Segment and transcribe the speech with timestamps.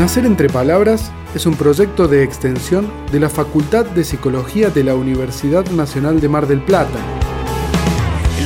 [0.00, 4.94] Nacer entre Palabras es un proyecto de extensión de la Facultad de Psicología de la
[4.94, 6.98] Universidad Nacional de Mar del Plata.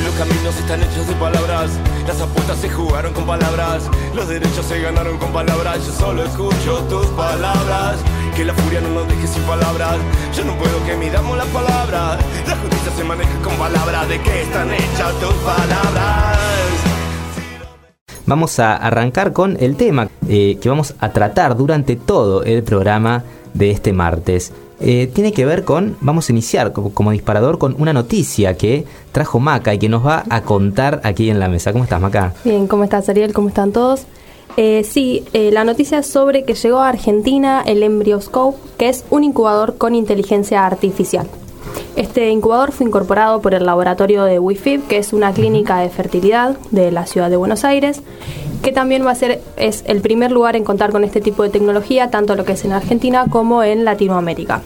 [0.03, 1.71] Los caminos están hechos de palabras,
[2.09, 3.85] las apuestas se jugaron con palabras,
[4.17, 7.99] los derechos se ganaron con palabras, yo solo escucho tus palabras,
[8.35, 9.99] que la furia no nos deje sin palabras,
[10.36, 12.18] yo no puedo que midamos las palabras,
[12.49, 16.93] la justicia se maneja con palabras, ¿de qué están hechas tus palabras?
[18.27, 23.25] Vamos a arrancar con el tema eh, que vamos a tratar durante todo el programa
[23.53, 24.53] de este martes.
[24.81, 29.39] Eh, tiene que ver con, vamos a iniciar como, disparador con una noticia que trajo
[29.39, 31.73] Maca y que nos va a contar aquí en la mesa.
[31.73, 32.34] ¿Cómo estás, Maca?
[32.45, 33.33] Bien, ¿cómo estás, Ariel?
[33.33, 34.06] ¿Cómo están todos?
[34.56, 39.05] Eh, sí, eh, la noticia es sobre que llegó a Argentina el Embryoscope, que es
[39.11, 41.29] un incubador con inteligencia artificial.
[41.97, 46.57] Este incubador fue incorporado por el laboratorio de WIFIB, que es una clínica de fertilidad
[46.70, 48.03] de la ciudad de Buenos Aires,
[48.62, 51.51] que también va a ser es el primer lugar en contar con este tipo de
[51.51, 54.62] tecnología, tanto lo que es en Argentina como en Latinoamérica.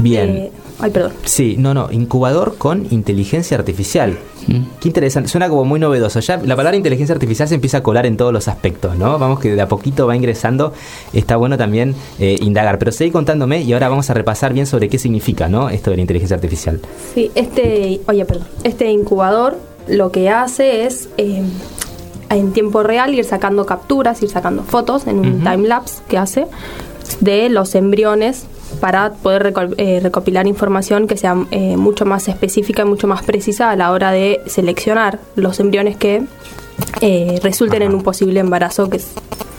[0.00, 0.30] Bien.
[0.30, 0.52] Eh,
[0.82, 1.12] ay, perdón.
[1.24, 4.18] Sí, no, no, incubador con inteligencia artificial.
[4.46, 4.62] Mm.
[4.80, 6.20] Qué interesante, suena como muy novedoso.
[6.20, 9.18] Ya la palabra inteligencia artificial se empieza a colar en todos los aspectos, ¿no?
[9.18, 10.72] Vamos que de a poquito va ingresando.
[11.12, 12.78] Está bueno también eh, indagar.
[12.78, 15.70] Pero seguí contándome y ahora vamos a repasar bien sobre qué significa, ¿no?
[15.70, 16.80] Esto de la inteligencia artificial.
[17.14, 18.48] Sí, este, oye, perdón.
[18.64, 21.42] Este incubador lo que hace es eh,
[22.30, 26.46] en tiempo real ir sacando capturas, ir sacando fotos en un time lapse que hace
[27.20, 28.46] de los embriones
[28.80, 33.70] para poder eh, recopilar información que sea eh, mucho más específica y mucho más precisa
[33.70, 36.22] a la hora de seleccionar los embriones que
[37.00, 39.08] eh, resulten en un posible embarazo que es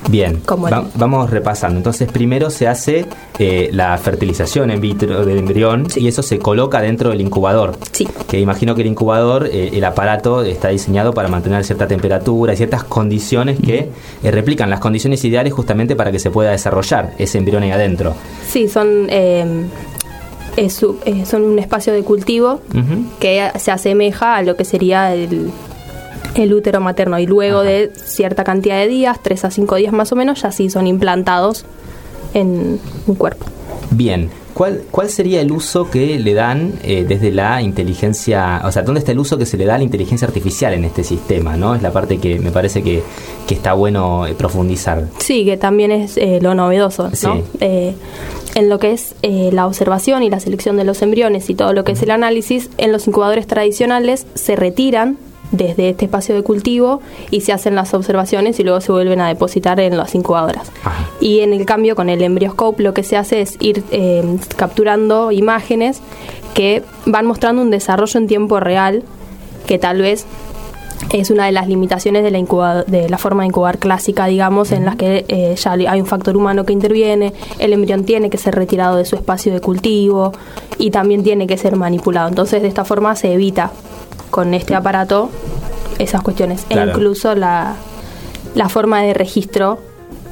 [0.09, 1.77] Bien, Como va- vamos repasando.
[1.77, 3.05] Entonces, primero se hace
[3.39, 7.77] eh, la fertilización in vitro del embrión y eso se coloca dentro del incubador.
[7.93, 8.05] Sí.
[8.27, 12.57] Que imagino que el incubador, eh, el aparato está diseñado para mantener cierta temperatura y
[12.57, 13.89] ciertas condiciones que
[14.23, 18.13] eh, replican las condiciones ideales justamente para que se pueda desarrollar ese embrión ahí adentro.
[18.45, 19.63] Sí, son, eh,
[20.57, 20.85] es
[21.25, 22.59] son un espacio de cultivo
[23.21, 25.49] que se asemeja a lo que sería el,
[26.35, 27.69] el útero materno y luego Ajá.
[27.69, 30.87] de cierta cantidad de días, 3 a 5 días más o menos, ya sí son
[30.87, 31.65] implantados
[32.33, 33.45] en un cuerpo.
[33.91, 38.81] Bien, ¿cuál, ¿cuál sería el uso que le dan eh, desde la inteligencia, o sea,
[38.81, 41.55] dónde está el uso que se le da a la inteligencia artificial en este sistema?
[41.57, 41.75] ¿no?
[41.75, 43.03] Es la parte que me parece que,
[43.47, 45.07] que está bueno eh, profundizar.
[45.19, 47.15] Sí, que también es eh, lo novedoso, ¿no?
[47.15, 47.29] Sí.
[47.59, 47.93] Eh,
[48.55, 51.73] en lo que es eh, la observación y la selección de los embriones y todo
[51.73, 55.17] lo que es el análisis, en los incubadores tradicionales se retiran
[55.53, 59.27] desde este espacio de cultivo y se hacen las observaciones y luego se vuelven a
[59.29, 60.69] depositar en las incubadoras.
[60.83, 61.07] Ajá.
[61.21, 65.31] Y en el cambio con el Embryoscope lo que se hace es ir eh, capturando
[65.31, 66.01] imágenes
[66.53, 69.03] que van mostrando un desarrollo en tiempo real
[69.67, 70.25] que tal vez
[71.11, 74.71] es una de las limitaciones de la, incuba- de la forma de incubar clásica, digamos,
[74.71, 78.37] en las que eh, ya hay un factor humano que interviene, el embrión tiene que
[78.37, 80.31] ser retirado de su espacio de cultivo
[80.77, 82.29] y también tiene que ser manipulado.
[82.29, 83.71] Entonces, de esta forma se evita
[84.33, 85.29] con este aparato
[85.99, 86.65] esas cuestiones.
[86.67, 86.89] Claro.
[86.89, 87.75] E incluso la,
[88.55, 89.77] la forma de registro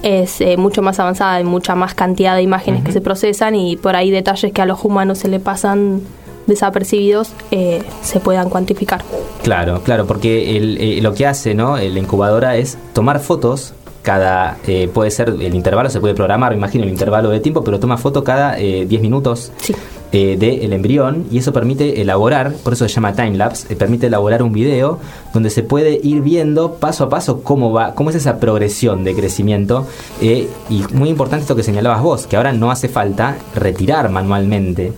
[0.01, 3.77] es eh, mucho más avanzada, hay mucha más cantidad de imágenes que se procesan y
[3.77, 6.01] por ahí detalles que a los humanos se le pasan
[6.47, 9.03] desapercibidos eh, se puedan cuantificar.
[9.43, 11.77] Claro, claro, porque el, eh, lo que hace ¿no?
[11.77, 13.75] la incubadora es tomar fotos.
[14.01, 17.63] Cada, eh, puede ser, el intervalo se puede programar, me imagino el intervalo de tiempo,
[17.63, 19.75] pero toma foto cada eh, 10 minutos Sí.
[20.13, 24.43] Eh, del embrión y eso permite elaborar, por eso se llama timelapse, eh, permite elaborar
[24.43, 24.99] un video
[25.33, 29.15] donde se puede ir viendo paso a paso cómo va, cómo es esa progresión de
[29.15, 29.87] crecimiento
[30.21, 34.91] eh, y muy importante esto que señalabas vos, que ahora no hace falta retirar manualmente,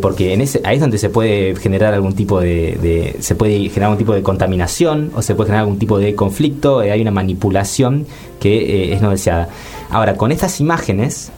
[0.00, 3.58] porque en ese, ahí es donde se puede generar algún tipo de, de- se puede
[3.68, 7.10] generar algún tipo de contaminación o se puede generar algún tipo de conflicto, hay una
[7.10, 8.06] manipulación
[8.40, 9.48] que es no deseada.
[9.90, 11.30] Ahora, con estas imágenes,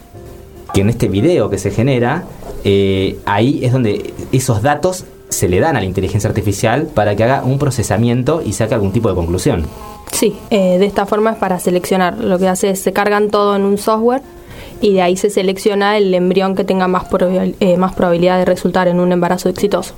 [0.73, 2.23] que en este video que se genera,
[2.63, 7.23] eh, ahí es donde esos datos se le dan a la inteligencia artificial para que
[7.23, 9.65] haga un procesamiento y saque algún tipo de conclusión.
[10.11, 12.17] Sí, eh, de esta forma es para seleccionar.
[12.17, 14.21] Lo que hace es se cargan todo en un software
[14.81, 17.05] y de ahí se selecciona el embrión que tenga más,
[17.59, 19.93] eh, más probabilidad de resultar en un embarazo exitoso.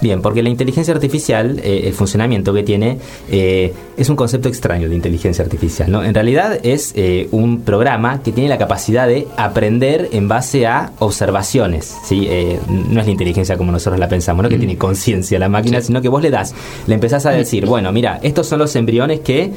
[0.00, 2.98] Bien, porque la inteligencia artificial, eh, el funcionamiento que tiene,
[3.30, 5.90] eh, es un concepto extraño de inteligencia artificial.
[5.90, 6.02] ¿no?
[6.02, 10.92] En realidad es eh, un programa que tiene la capacidad de aprender en base a
[11.00, 11.94] observaciones.
[12.04, 12.28] ¿sí?
[12.68, 16.00] No es la inteligencia como nosotros la pensamos, no que tiene conciencia la máquina, sino
[16.00, 16.54] que vos le das,
[16.86, 19.52] le empezás a decir, bueno, mira, estos son los embriones que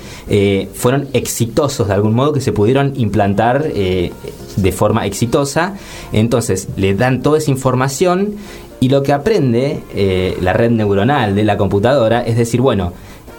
[0.73, 5.75] fueron exitosos de algún modo, que se pudieron implantar de forma exitosa.
[6.11, 8.35] Entonces le dan toda esa información
[8.83, 12.91] y lo que aprende eh, la red neuronal de la computadora es decir, bueno,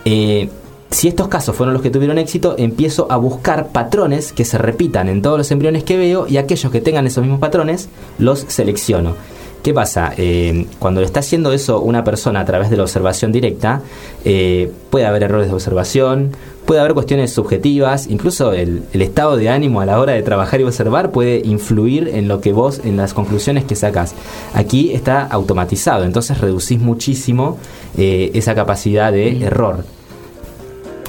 [0.07, 0.49] eh,
[0.91, 5.11] si estos casos fueron los que tuvieron éxito, empiezo a buscar patrones que se repitan
[5.11, 9.17] en todos los embriones que veo y aquellos que tengan esos mismos patrones los selecciono.
[9.63, 10.15] ¿Qué pasa?
[10.17, 13.83] Eh, cuando está haciendo eso una persona a través de la observación directa,
[14.23, 16.31] puede haber errores de observación,
[16.65, 20.65] puede haber cuestiones subjetivas, incluso el, estado de ánimo a la hora de trabajar y
[20.65, 24.15] observar puede influir en lo que vos, en las conclusiones que sacas.
[24.55, 27.59] Aquí está automatizado, entonces reducís muchísimo
[27.97, 29.85] eh, esa capacidad de error.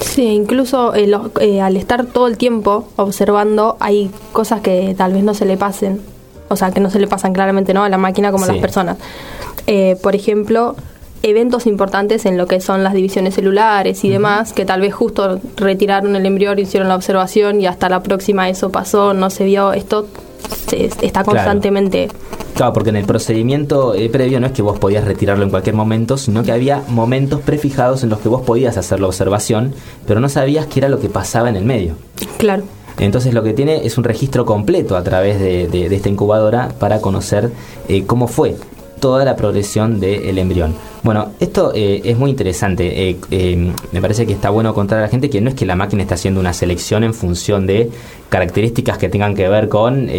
[0.02, 5.46] Sí, incluso al estar todo el tiempo observando, hay cosas que tal vez no se
[5.46, 6.02] le pasen
[6.48, 7.84] o sea, que no se le pasan claramente ¿no?
[7.84, 8.98] a la máquina como a las personas.
[9.68, 10.76] Eh, por ejemplo,
[11.24, 15.40] eventos importantes en lo que son las divisiones celulares y demás, que tal vez justo
[15.58, 19.74] retiraron el embrión, hicieron la observación y hasta la próxima eso pasó, no se vio,
[19.74, 20.08] esto
[20.72, 22.10] está constantemente...
[22.54, 22.72] Claro.
[22.72, 26.18] porque en el procedimiento eh, previo no es que vos podías retirarlo en cualquier momento,
[26.18, 29.74] sino que había momentos prefijados en los que vos podías hacer la observación,
[30.08, 31.96] pero no sabías qué era lo que pasaba en el medio.
[32.38, 32.64] Claro.
[32.98, 37.52] Entonces lo que tiene es un registro completo a través de, esta incubadora para conocer
[37.90, 38.56] eh, cómo fue
[39.06, 40.74] toda la progresión del embrión.
[41.04, 43.16] Bueno, esto eh, es muy interesante.
[43.30, 45.76] Eh, me parece que está bueno contar a la gente que no es que la
[45.76, 47.92] máquina está haciendo una selección en función de
[48.30, 50.10] características que tengan que ver con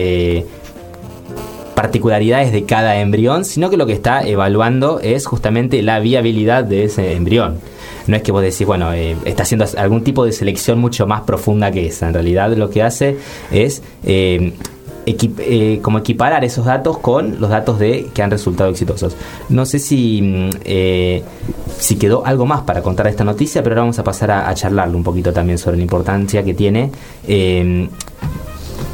[1.74, 6.84] particularidades de cada embrión, sino que lo que está evaluando es justamente la viabilidad de
[6.84, 7.58] ese embrión
[8.06, 11.22] no es que vos decís, bueno, eh, está haciendo algún tipo de selección mucho más
[11.22, 12.06] profunda que esa.
[12.06, 13.16] En realidad lo que hace
[13.50, 13.82] es...
[14.04, 14.52] Eh,
[15.06, 19.16] eh, como equiparar esos datos con los datos de que han resultado exitosos.
[19.48, 20.50] No sé si, mm,
[21.78, 24.54] si quedó algo más para contar esta noticia, pero ahora vamos a pasar a, a
[24.54, 26.90] charlarlo un poquito también sobre la importancia que tiene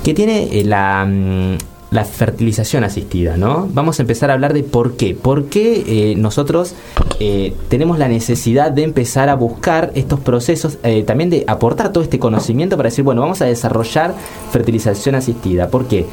[0.03, 3.68] que tiene la, mm, la fertilización asistida, ¿no?
[3.72, 5.14] Vamos a empezar a hablar de por qué.
[5.14, 6.74] ¿Por qué eh, nosotros
[7.20, 12.02] eh, tenemos la necesidad de empezar a buscar estos procesos, eh, también de aportar todo
[12.02, 14.14] este conocimiento para decir, bueno, vamos a desarrollar
[14.50, 15.68] fertilización asistida.
[15.68, 16.06] ¿Por qué?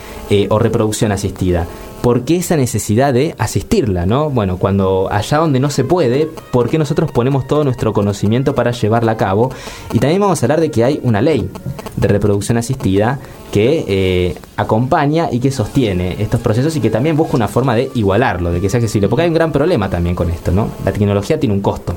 [0.49, 1.65] o reproducción asistida.
[2.01, 4.29] ¿Por qué esa necesidad de asistirla, no?
[4.29, 8.71] Bueno, cuando allá donde no se puede, ¿por qué nosotros ponemos todo nuestro conocimiento para
[8.71, 9.51] llevarla a cabo?
[9.91, 11.49] Y también vamos a hablar de que hay una ley
[11.97, 13.19] de reproducción asistida
[13.51, 17.91] que eh, acompaña y que sostiene estos procesos y que también busca una forma de
[17.95, 19.09] igualarlo, de que sea accesible.
[19.09, 20.69] Porque hay un gran problema también con esto, ¿no?
[20.85, 21.95] La tecnología tiene un costo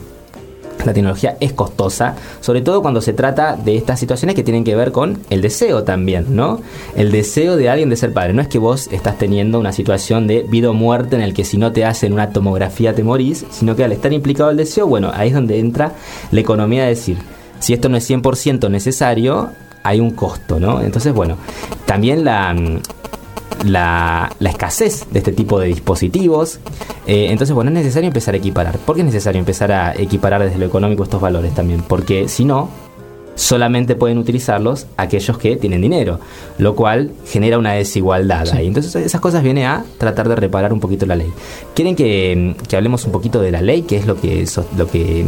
[0.84, 4.74] la tecnología es costosa, sobre todo cuando se trata de estas situaciones que tienen que
[4.74, 6.60] ver con el deseo también, ¿no?
[6.96, 8.32] El deseo de alguien de ser padre.
[8.32, 11.44] No es que vos estás teniendo una situación de vida o muerte en el que
[11.44, 14.86] si no te hacen una tomografía te morís, sino que al estar implicado el deseo,
[14.86, 15.92] bueno, ahí es donde entra
[16.30, 17.18] la economía de decir,
[17.58, 19.50] si esto no es 100% necesario,
[19.82, 20.80] hay un costo, ¿no?
[20.80, 21.36] Entonces, bueno,
[21.86, 22.54] también la
[23.64, 26.58] la, escasez de este tipo de dispositivos.
[27.06, 28.78] Eh, entonces, bueno, es necesario empezar a equiparar.
[28.78, 31.82] ¿Por qué es necesario empezar a equiparar desde lo económico estos valores también?
[31.82, 32.68] Porque si no,
[33.34, 36.20] solamente pueden utilizarlos aquellos que tienen dinero,
[36.58, 38.66] lo cual genera una desigualdad ahí.
[38.66, 41.32] Entonces esas cosas vienen a tratar de reparar un poquito la ley.
[41.74, 43.82] ¿Quieren que, hablemos un poquito de la ley?
[43.82, 45.26] ¿Qué es lo que, lo que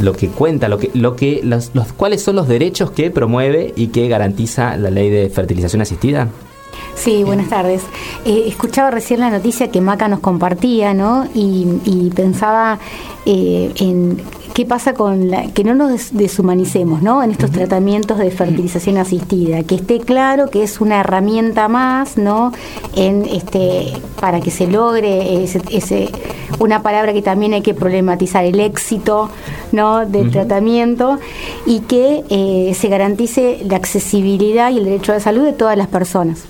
[0.00, 3.74] lo que cuenta, lo que, lo que, los, los, cuáles son los derechos que promueve
[3.76, 6.28] y que garantiza la ley de fertilización asistida?
[6.94, 7.82] Sí, buenas tardes.
[8.24, 11.26] Eh, escuchaba recién la noticia que Maca nos compartía, ¿no?
[11.34, 12.78] Y, pensaba
[13.24, 14.20] eh, en
[14.52, 17.22] qué pasa con la, que no nos deshumanicemos, ¿no?
[17.22, 22.52] En estos tratamientos de fertilización asistida, que esté claro que es una herramienta más, ¿no?
[22.94, 26.10] En este para que se logre ese,
[26.58, 29.30] una palabra que también hay que problematizar el éxito,
[29.72, 30.04] ¿no?
[30.04, 31.18] Del tratamiento
[31.64, 35.78] y que eh, se garantice la accesibilidad y el derecho a la salud de todas
[35.78, 36.44] las personas.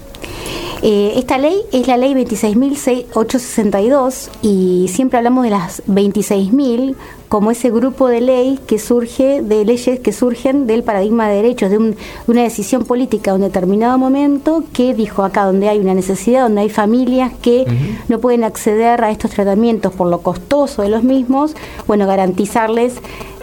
[0.82, 6.94] Eh, esta ley es la ley 26.862 y siempre hablamos de las 26.000
[7.28, 11.70] como ese grupo de ley que surge, de leyes que surgen del paradigma de derechos,
[11.70, 11.94] de,
[12.26, 16.62] una decisión política en un determinado momento que dijo acá donde hay una necesidad, donde
[16.62, 17.66] hay familias que
[18.08, 21.54] no pueden acceder a estos tratamientos por lo costoso de los mismos,
[21.86, 22.94] bueno, garantizarles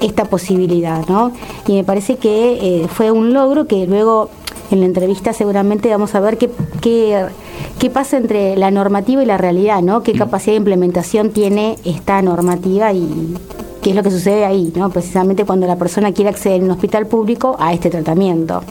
[0.01, 1.31] esta posibilidad, ¿no?
[1.65, 4.29] Y me parece que eh, fue un logro que luego
[4.71, 6.49] en la entrevista seguramente vamos a ver qué,
[6.81, 10.03] qué, pasa entre la normativa y la realidad, ¿no?
[10.03, 13.35] Qué capacidad de implementación tiene esta normativa y
[13.81, 14.89] qué es lo que sucede ahí, ¿no?
[14.89, 18.61] Precisamente cuando la persona quiere acceder en un hospital público a este tratamiento.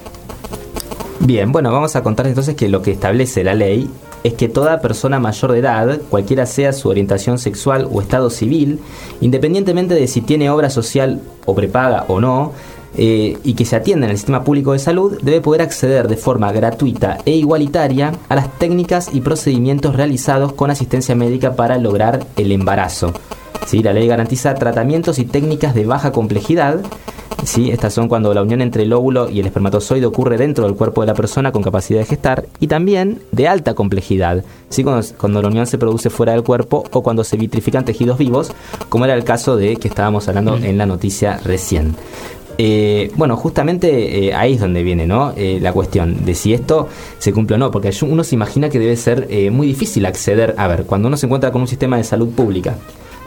[1.20, 3.88] Bien, bueno, vamos a contar entonces que lo que establece la ley
[4.22, 8.80] es que toda persona mayor de edad, cualquiera sea su orientación sexual o estado civil,
[9.20, 12.52] independientemente de si tiene obra social o prepaga o no,
[12.96, 16.16] eh, y que se atienda en el sistema público de salud debe poder acceder de
[16.16, 22.26] forma gratuita e igualitaria a las técnicas y procedimientos realizados con asistencia médica para lograr
[22.36, 23.12] el embarazo.
[23.66, 23.82] ¿Sí?
[23.82, 26.80] La ley garantiza tratamientos y técnicas de baja complejidad
[27.44, 27.70] ¿sí?
[27.70, 31.02] Estas son cuando la unión entre el óvulo y el espermatozoide ocurre dentro del cuerpo
[31.02, 34.84] de la persona con capacidad de gestar y también de alta complejidad, ¿sí?
[34.84, 38.52] cuando, cuando la unión se produce fuera del cuerpo o cuando se vitrifican tejidos vivos,
[38.88, 41.94] como era el caso de que estábamos hablando en la noticia recién.
[42.58, 45.32] Eh, bueno, justamente eh, ahí es donde viene ¿no?
[45.36, 48.78] Eh, la cuestión de si esto se cumple o no, porque uno se imagina que
[48.78, 52.04] debe ser muy difícil acceder, a ver, cuando uno se encuentra con un sistema de
[52.04, 52.76] salud pública,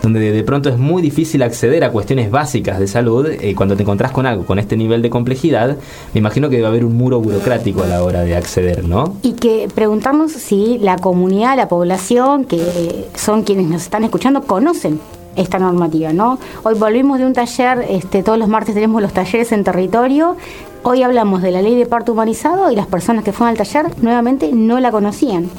[0.02, 4.12] donde de pronto es muy difícil acceder a cuestiones básicas de salud, cuando te encontrás
[4.12, 5.78] con algo con este nivel de complejidad,
[6.14, 9.18] me imagino que debe haber un muro burocrático a la hora de acceder, ¿no?
[9.22, 15.00] Y que preguntarnos si la comunidad, la población, que son quienes nos están escuchando, conocen
[15.36, 16.40] esta normativa, ¿no?
[16.64, 20.36] Hoy volvimos de un taller, este, todos los martes tenemos los talleres en territorio.
[20.84, 23.92] Hoy hablamos de la ley de parto humanizado y las personas que fueron al taller
[24.02, 25.50] nuevamente no la conocían.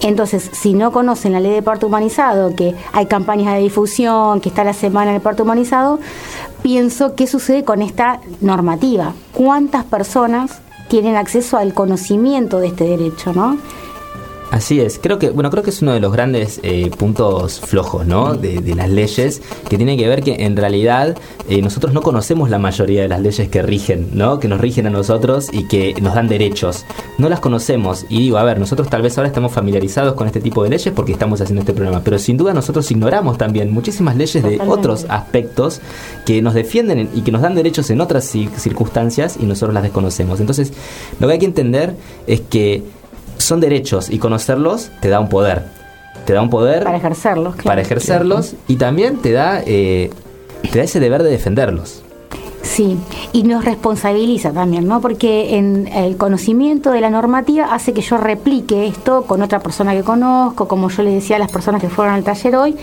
[0.00, 4.50] Entonces, si no conocen la ley de parto humanizado, que hay campañas de difusión, que
[4.50, 5.98] está la semana del parto humanizado,
[6.62, 9.14] pienso qué sucede con esta normativa.
[9.32, 13.56] ¿Cuántas personas tienen acceso al conocimiento de este derecho, no?
[14.50, 18.06] Así es, creo que, bueno, creo que es uno de los grandes eh, puntos flojos,
[18.06, 18.34] ¿no?
[18.34, 21.16] De, las leyes, que tiene que ver que en realidad
[21.48, 24.38] eh, nosotros no conocemos la mayoría de las leyes que rigen, ¿no?
[24.38, 26.84] Que nos rigen a nosotros y que nos dan derechos.
[27.18, 28.06] No las conocemos.
[28.08, 30.92] Y digo, a ver, nosotros tal vez ahora estamos familiarizados con este tipo de leyes
[30.94, 35.06] porque estamos haciendo este programa, pero sin duda nosotros ignoramos también muchísimas leyes de otros
[35.08, 35.80] aspectos
[36.26, 40.40] que nos defienden y que nos dan derechos en otras circunstancias y nosotros las desconocemos.
[40.40, 40.72] Entonces,
[41.18, 41.94] lo que hay que entender
[42.26, 42.82] es que
[43.38, 45.64] son derechos y conocerlos te da un poder.
[46.24, 47.56] Te da un poder para ejercerlos.
[47.62, 50.10] Para ejercerlos y también te da, eh,
[50.70, 52.02] te da ese deber de defenderlos.
[52.64, 52.96] Sí,
[53.32, 55.00] y nos responsabiliza también, ¿no?
[55.00, 59.92] Porque en el conocimiento de la normativa hace que yo replique esto con otra persona
[59.92, 62.74] que conozco, como yo le decía a las personas que fueron al taller hoy,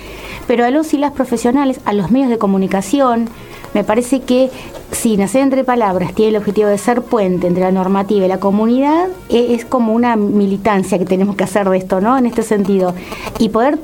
[0.47, 3.27] pero a los y las profesionales, a los medios de comunicación,
[3.73, 4.49] me parece que
[4.91, 8.39] si Nacer entre Palabras tiene el objetivo de ser puente entre la normativa y la
[8.39, 12.17] comunidad, e, es como una militancia que tenemos que hacer de esto, ¿no?
[12.17, 12.93] En este sentido.
[13.39, 13.79] Y poder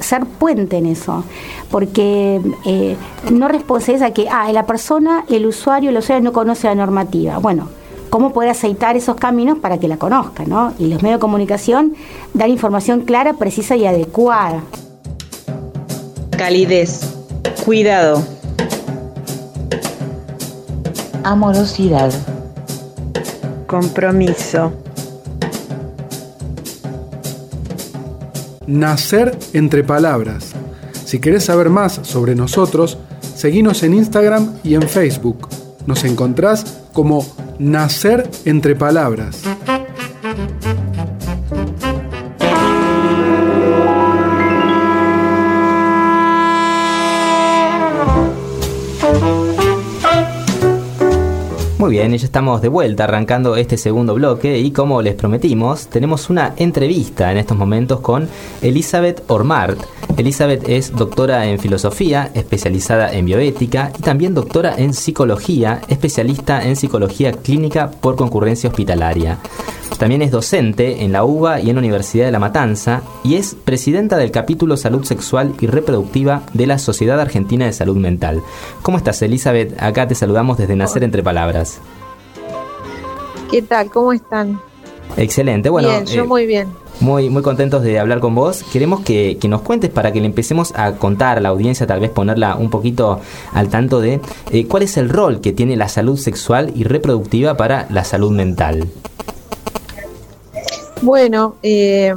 [0.00, 1.24] ser puente en eso.
[1.70, 2.96] Porque eh,
[3.30, 7.38] no responsabiliza que, ah, la persona, el usuario, el usuario no conoce la normativa.
[7.38, 7.68] Bueno,
[8.10, 10.72] cómo poder aceitar esos caminos para que la conozca, ¿no?
[10.80, 11.94] Y los medios de comunicación
[12.34, 14.64] dar información clara, precisa y adecuada.
[16.36, 17.14] Calidez,
[17.64, 18.39] cuidado
[21.24, 22.12] amorosidad,
[23.66, 24.72] compromiso.
[28.66, 30.52] Nacer entre palabras.
[31.04, 32.98] Si querés saber más sobre nosotros,
[33.34, 35.48] seguinos en Instagram y en Facebook.
[35.86, 37.26] Nos encontrás como
[37.58, 39.39] Nacer entre Palabras.
[51.90, 56.30] Muy bien, ya estamos de vuelta arrancando este segundo bloque y como les prometimos, tenemos
[56.30, 58.28] una entrevista en estos momentos con
[58.62, 59.76] Elizabeth Ormart.
[60.16, 66.76] Elizabeth es doctora en filosofía, especializada en bioética y también doctora en psicología, especialista en
[66.76, 69.40] psicología clínica por concurrencia hospitalaria.
[70.00, 73.54] También es docente en la UBA y en la Universidad de La Matanza y es
[73.54, 78.40] presidenta del capítulo Salud Sexual y Reproductiva de la Sociedad Argentina de Salud Mental.
[78.80, 79.74] ¿Cómo estás, Elizabeth?
[79.78, 81.79] Acá te saludamos desde Nacer Entre Palabras.
[83.50, 83.90] ¿Qué tal?
[83.90, 84.60] ¿Cómo están?
[85.16, 85.88] Excelente, bueno.
[85.88, 86.68] Bien, yo eh, muy bien.
[87.00, 88.62] Muy, muy contentos de hablar con vos.
[88.72, 92.10] Queremos que, nos cuentes para que le empecemos a contar a la audiencia, tal vez
[92.10, 93.20] ponerla un poquito
[93.52, 94.20] al tanto de
[94.52, 98.30] eh, cuál es el rol que tiene la salud sexual y reproductiva para la salud
[98.30, 98.86] mental.
[101.02, 102.14] Bueno, eh,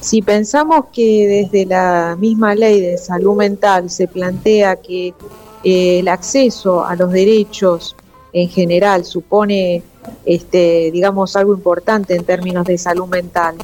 [0.00, 5.14] si pensamos que desde la misma ley de salud mental se plantea que
[5.62, 7.94] eh, el acceso a los derechos
[8.32, 9.84] en general supone,
[10.24, 13.56] este, digamos, algo importante en términos de salud mental,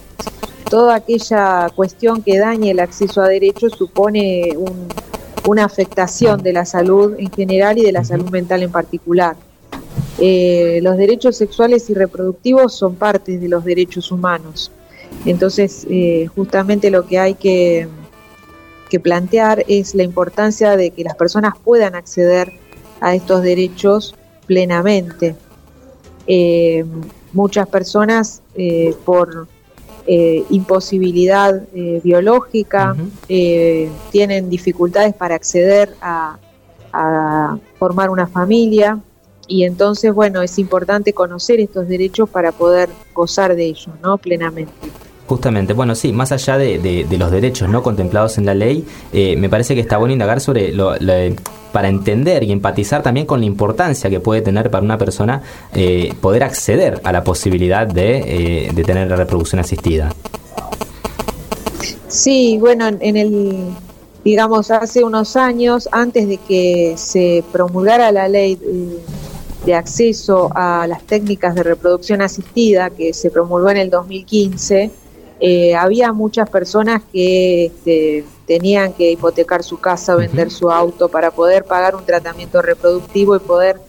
[0.69, 4.57] toda aquella cuestión que dañe el acceso a derechos supone
[5.47, 9.37] una afectación de la salud en general y de la salud mental en particular.
[10.19, 14.73] Eh, los derechos sexuales y reproductivos son parte de los derechos humanos.
[15.25, 17.89] Entonces, eh, justamente lo que hay que,
[19.03, 22.53] plantear es la importancia de que las personas puedan acceder
[23.01, 24.15] a estos derechos
[24.47, 25.37] plenamente.
[26.29, 26.85] Eh,
[27.33, 28.43] muchas personas
[29.05, 29.49] por
[30.51, 31.63] imposibilidad
[32.03, 32.97] biológica
[34.11, 38.99] tienen dificultades para acceder a formar una familia
[39.49, 44.19] y entonces, bueno, es importante conocer estos derechos para poder gozar de ellos, ¿no?
[44.19, 44.73] Plenamente.
[45.29, 49.37] Justamente, bueno, sí, más allá de, de, los derechos no contemplados en la ley, eh,
[49.37, 50.95] me parece que está bueno indagar sobre lo,
[51.71, 55.43] para entender y empatizar también con la importancia que puede tener para una persona
[55.75, 60.15] eh, poder acceder a la posibilidad de, de tener la reproducción asistida.
[62.09, 63.67] Sí, bueno, en el,
[64.25, 68.59] digamos, hace unos años, antes de que se promulgara la ley
[69.67, 74.91] de acceso a las técnicas de reproducción asistida, que se promulgó en el 2015,
[75.41, 81.31] eh, había muchas personas que este, tenían que hipotecar su casa vender su auto para
[81.31, 83.81] poder pagar un tratamiento reproductivo y poder,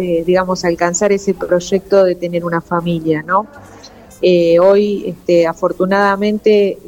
[0.00, 3.48] eh, digamos, alcanzar ese proyecto de tener una familia, ¿no?
[4.22, 6.78] Eh, hoy, este, afortunadamente,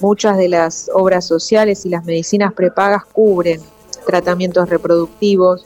[0.00, 3.60] muchas de las obras sociales y las medicinas prepagas cubren
[4.04, 5.64] tratamientos reproductivos.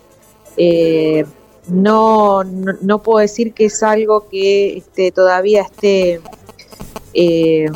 [1.68, 6.20] no, no, puedo decir que es algo que este, todavía esté
[7.14, 7.66] eh,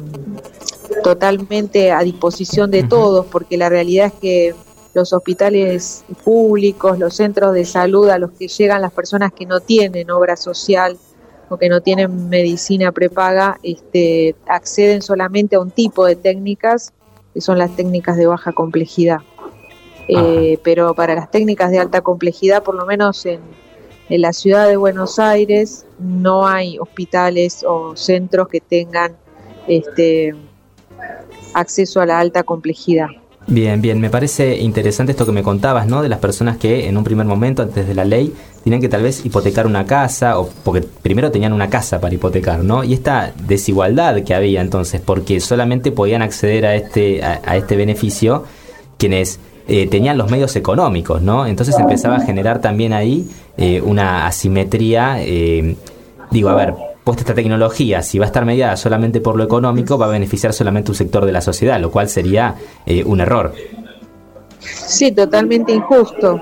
[1.02, 4.54] totalmente a disposición de todos, porque la realidad es que
[4.94, 9.60] los hospitales públicos, los centros de salud a los que llegan las personas que no
[9.60, 10.96] tienen obra social
[11.48, 16.92] o que no tienen medicina prepaga, este, acceden solamente a un tipo de técnicas,
[17.34, 19.18] que son las técnicas de baja complejidad.
[20.06, 23.40] Eh, pero para las técnicas de alta complejidad, por lo menos en,
[24.08, 29.16] en la ciudad de Buenos Aires, no hay hospitales o centros que tengan
[29.66, 30.34] este,
[31.54, 33.08] acceso a la alta complejidad.
[33.46, 36.00] Bien, bien, me parece interesante esto que me contabas, ¿no?
[36.00, 39.02] De las personas que en un primer momento, antes de la ley, tenían que tal
[39.02, 42.84] vez hipotecar una casa, o porque primero tenían una casa para hipotecar, ¿no?
[42.84, 48.44] Y esta desigualdad que había entonces, porque solamente podían acceder a este, a, este beneficio
[48.96, 51.46] quienes eh, tenían los medios económicos, ¿no?
[51.46, 53.28] Entonces empezaba a generar también ahí
[53.58, 55.76] eh, una asimetría, eh,
[56.30, 59.98] digo, a ver, puesta esta tecnología, si va a estar mediada solamente por lo económico,
[59.98, 62.54] va a beneficiar solamente un sector de la sociedad, lo cual sería
[62.86, 63.52] eh, un error.
[64.58, 66.40] Sí, totalmente injusto.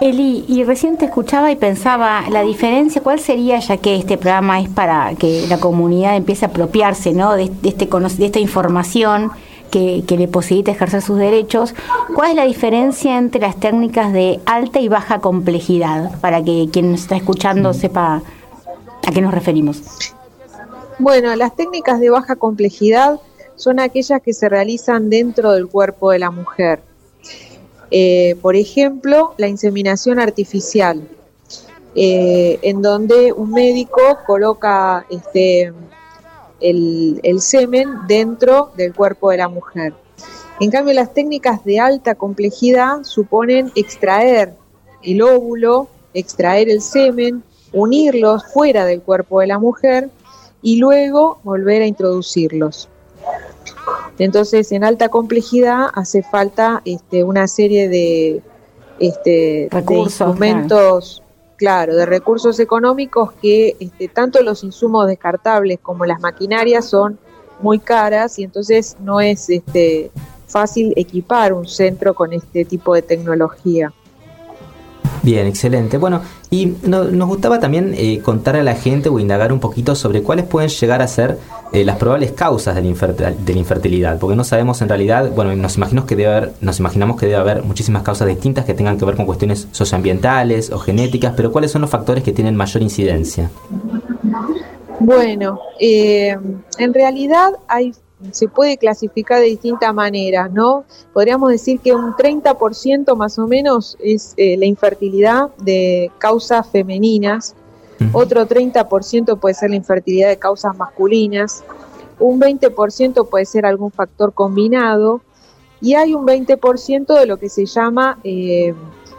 [0.00, 4.60] Eli, y recién te escuchaba y pensaba, la diferencia, ¿cuál sería, ya que este programa
[4.60, 7.34] es para que la comunidad empiece a apropiarse ¿no?
[7.34, 9.30] de, este, de esta información
[9.70, 11.74] que, que, le posibilita ejercer sus derechos?
[12.14, 16.18] ¿Cuál es la diferencia entre las técnicas de alta y baja complejidad?
[16.20, 18.22] Para que quien nos está escuchando sepa
[19.10, 19.82] ¿A qué nos referimos?
[21.00, 23.18] Bueno, las técnicas de baja complejidad
[23.56, 26.80] son aquellas que se realizan dentro del cuerpo de la mujer.
[27.90, 31.08] Eh, por ejemplo, la inseminación artificial,
[31.96, 35.72] eh, en donde un médico coloca este,
[36.60, 39.92] el, el semen dentro del cuerpo de la mujer.
[40.60, 44.54] En cambio, las técnicas de alta complejidad suponen extraer
[45.02, 50.10] el óvulo, extraer el semen, unirlos fuera del cuerpo de la mujer
[50.62, 52.88] y luego volver a introducirlos.
[54.18, 58.42] Entonces, en alta complejidad hace falta este, una serie de,
[58.98, 61.22] este, recursos, instrumentos,
[61.56, 61.96] claro.
[61.96, 67.18] de recursos económicos que este, tanto los insumos descartables como las maquinarias son
[67.60, 70.10] muy caras y entonces no es este,
[70.46, 73.92] fácil equipar un centro con este tipo de tecnología.
[75.22, 75.98] Bien, excelente.
[75.98, 80.22] Bueno, y nos gustaba también eh, contar a la gente o indagar un poquito sobre
[80.22, 81.38] cuáles pueden llegar a ser
[81.72, 86.08] eh, las probables causas de la, infertilidad, porque no sabemos en realidad, bueno, nos imaginamos
[86.08, 89.16] que debe haber, nos imaginamos que debe haber muchísimas causas distintas que tengan que ver
[89.16, 93.50] con cuestiones socioambientales o genéticas, pero ¿cuáles son los factores que tienen mayor incidencia?
[95.00, 96.36] Bueno, eh,
[96.78, 97.92] en realidad hay
[98.32, 100.84] se puede clasificar de distintas maneras, ¿no?
[101.12, 107.54] Podríamos decir que un 30% más o menos es eh, la infertilidad de causas femeninas,
[108.12, 111.62] otro 30% puede ser la infertilidad de causas masculinas,
[112.18, 115.20] un 20% puede ser algún factor combinado.
[115.82, 118.74] Y hay un 20% de lo que se llama eh,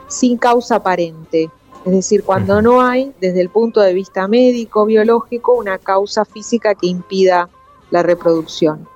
[0.08, 1.50] sin causa aparente,
[1.86, 6.76] es decir, cuando no hay, desde el punto de vista médico, biológico, una causa física
[6.76, 7.50] que impida
[7.92, 8.88] la reproducción.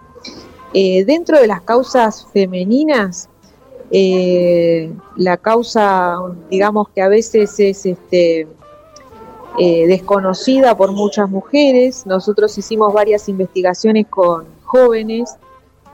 [0.74, 3.30] Eh, dentro de las causas femeninas,
[3.92, 6.18] eh, la causa,
[6.50, 8.48] digamos que a veces es este,
[9.60, 12.06] eh, desconocida por muchas mujeres.
[12.06, 15.38] Nosotros hicimos varias investigaciones con jóvenes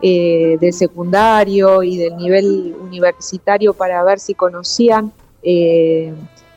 [0.01, 5.11] del secundario y del nivel universitario para ver si conocían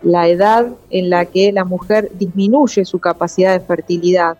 [0.00, 4.38] la edad en la que la mujer disminuye su capacidad de fertilidad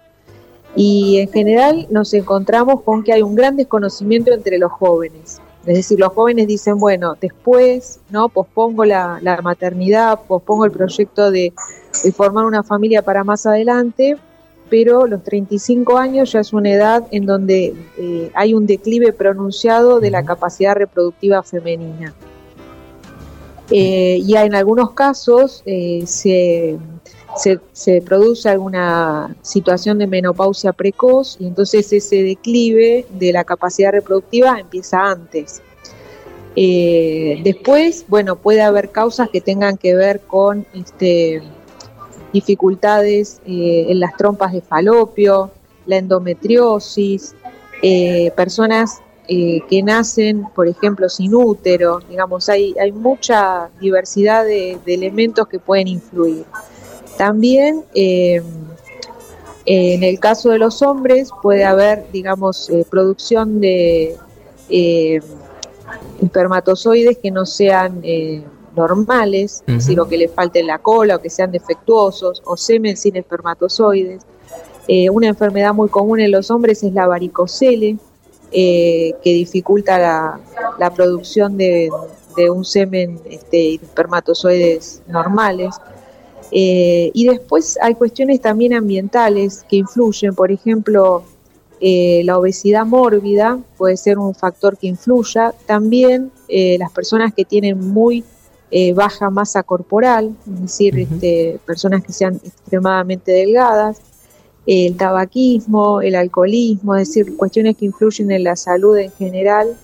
[0.76, 5.40] y en general nos encontramos con que hay un gran desconocimiento entre los jóvenes.
[5.66, 8.28] Es decir, los jóvenes dicen, bueno, después, ¿no?
[8.28, 11.52] Pospongo la, maternidad, pospongo el proyecto de,
[12.14, 14.18] formar una familia para más adelante,
[14.68, 20.00] pero los 35 años ya es una edad en donde eh, hay un declive pronunciado
[20.00, 22.14] de la capacidad reproductiva femenina.
[23.70, 26.76] Eh, y en algunos casos eh, se,
[27.37, 34.59] se, produce alguna situación de menopausia precoz y entonces ese declive de la capacidad reproductiva
[34.59, 35.62] empieza antes.
[36.55, 41.42] después, bueno, puede haber causas que tengan que ver con este,
[42.35, 45.53] dificultades eh, en las trompas de falopio,
[45.87, 47.35] la endometriosis,
[47.81, 54.79] eh, personas eh, que nacen, por ejemplo, sin útero, digamos, hay, hay mucha diversidad de,
[54.87, 56.44] elementos que pueden influir.
[57.16, 58.42] También en
[60.03, 64.16] el caso de los hombres puede haber, digamos, producción de
[66.20, 68.03] espermatozoides que no sean
[68.74, 73.16] normales, lo que le falte en la cola o que sean defectuosos, o semen sin
[73.16, 74.22] espermatozoides.
[74.87, 77.96] Eh, una enfermedad muy común en los hombres es la varicocele,
[78.53, 79.98] eh, que dificulta
[80.79, 81.90] la, producción de,
[82.50, 85.74] un semen este, y espermatozoides normales.
[86.55, 91.25] Eh, y después hay cuestiones también ambientales que influyen, por ejemplo,
[91.81, 95.53] la obesidad mórbida puede ser un factor que influya.
[95.67, 98.25] También las personas que tienen muy
[98.77, 104.01] eh, baja masa corporal, es decir, este, personas que sean extremadamente delgadas,
[104.67, 109.77] el tabaquismo, el alcoholismo, es decir, cuestiones que influyen en la salud en general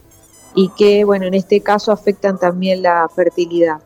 [0.54, 3.78] y que, bueno, en este caso afectan también la fertilidad.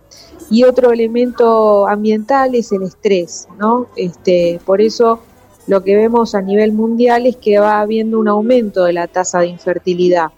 [0.51, 3.87] Y otro elemento ambiental es el estrés, ¿no?
[3.97, 5.21] Este, por eso
[5.67, 9.41] lo que vemos a nivel mundial es que va habiendo un aumento de la tasa
[9.41, 10.29] de infertilidad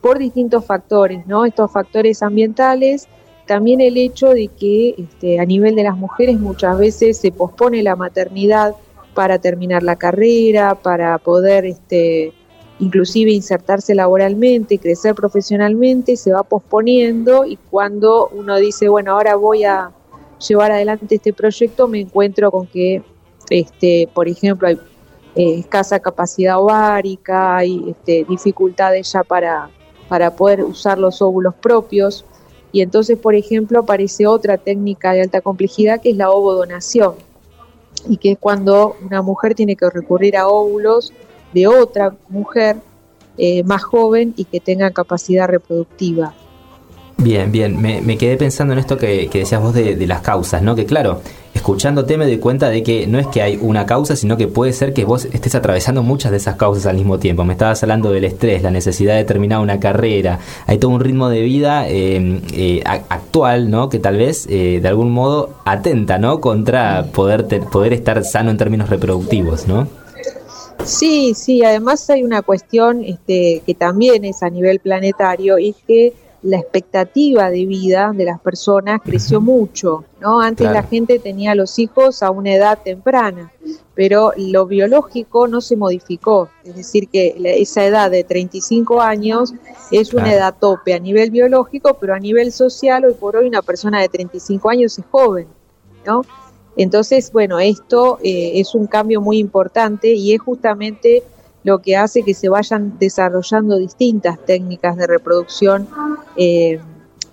[0.00, 1.44] por distintos factores, ¿no?
[1.44, 3.08] Estos factores ambientales
[3.46, 7.82] también el hecho de que este, a nivel de las mujeres muchas veces se pospone
[7.82, 8.74] la maternidad
[9.14, 12.32] para terminar la carrera, para poder este,
[12.78, 19.64] inclusive insertarse laboralmente, crecer profesionalmente, se va posponiendo y cuando uno dice, bueno, ahora voy
[19.64, 19.92] a
[20.46, 23.02] llevar adelante este proyecto, me encuentro con que,
[23.50, 24.78] este, por ejemplo, hay
[25.34, 29.70] eh, escasa capacidad ovárica, hay este, dificultades ya para,
[30.08, 32.24] para poder usar los óvulos propios.
[32.72, 37.14] Y entonces, por ejemplo, aparece otra técnica de alta complejidad que es la ovodonación,
[38.08, 41.12] y que es cuando una mujer tiene que recurrir a óvulos
[41.52, 42.76] de otra mujer
[43.38, 46.34] eh, más joven y que tenga capacidad reproductiva.
[47.18, 50.74] Bien, bien, me, quedé pensando en esto que, decías vos de, las causas, ¿no?
[50.74, 51.22] Que claro,
[51.54, 54.74] escuchándote me doy cuenta de que no es que hay una causa, sino que puede
[54.74, 57.42] ser que vos estés atravesando muchas de esas causas al mismo tiempo.
[57.44, 60.38] Me estabas hablando del estrés, la necesidad de terminar una carrera.
[60.66, 63.88] Hay todo un ritmo de vida eh, eh, actual, ¿no?
[63.88, 66.40] Que tal vez de algún modo atenta, ¿no?
[66.40, 69.88] Contra poder, poder estar sano en términos reproductivos, ¿no?
[70.84, 75.76] Sí, sí, además hay una cuestión este, que también es a nivel planetario y es
[75.86, 76.12] que
[76.42, 80.40] la expectativa de vida de las personas creció mucho, ¿no?
[80.40, 83.50] Antes la gente tenía los hijos a una edad temprana,
[83.94, 89.54] pero lo biológico no se modificó, es decir, que esa edad de 35 años
[89.90, 93.62] es una edad tope a nivel biológico, pero a nivel social hoy por hoy una
[93.62, 95.48] persona de 35 años es joven,
[96.06, 96.22] ¿no?
[96.76, 101.22] Entonces, bueno, esto eh, es un cambio muy importante y es justamente
[101.64, 105.88] lo que hace que se vayan desarrollando distintas técnicas de reproducción
[106.36, 106.78] eh,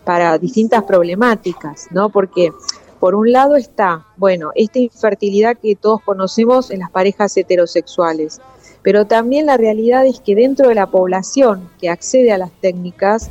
[0.06, 2.10] para distintas problemáticas, ¿no?
[2.10, 2.52] Porque
[3.00, 8.40] por un lado está, bueno, esta infertilidad que todos conocemos en las parejas heterosexuales,
[8.82, 13.30] pero también la realidad es que dentro de la población que accede a las técnicas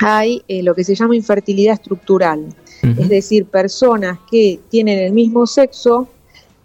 [0.00, 5.46] hay eh, lo que se llama infertilidad estructural, es decir, personas que tienen el mismo
[5.46, 6.08] sexo,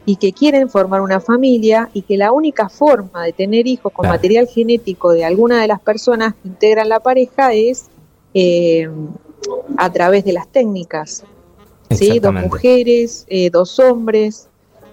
[0.06, 4.08] y que quieren formar una familia y que la única forma de tener hijos con
[4.08, 7.88] material genético de alguna de las personas que integran la pareja es
[8.34, 8.88] eh,
[9.78, 11.24] a través de las técnicas.
[11.90, 12.20] ¿sí?
[12.20, 14.48] Dos mujeres, eh, dos hombres,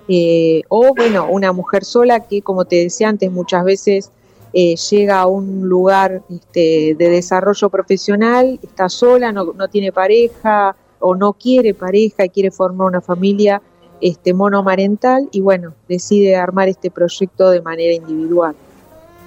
[0.08, 4.10] eh, o bueno, una mujer sola que, como te decía antes, muchas veces
[4.54, 11.14] llega a un lugar este, de desarrollo profesional, está sola, no, no tiene pareja o
[11.14, 13.60] no quiere pareja y quiere formar una familia
[14.00, 18.54] este monomarental y bueno, decide armar este proyecto de manera individual.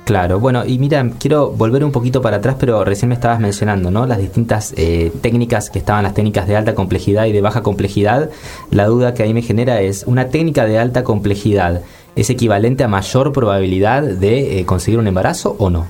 [0.06, 3.90] Claro, bueno, y mira, quiero volver un poquito para atrás, pero recién me estabas mencionando,
[3.90, 4.06] ¿no?
[4.06, 8.30] Las distintas eh, técnicas que estaban, las técnicas de alta complejidad y de baja complejidad.
[8.70, 11.82] La duda que ahí me genera es, ¿una técnica de alta complejidad
[12.16, 15.88] es equivalente a mayor probabilidad de eh, conseguir un embarazo o no?